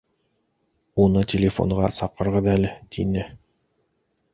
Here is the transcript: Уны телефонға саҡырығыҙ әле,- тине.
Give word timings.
Уны 1.03 1.21
телефонға 1.35 1.93
саҡырығыҙ 2.01 2.51
әле,- 2.59 2.77
тине. 2.97 3.33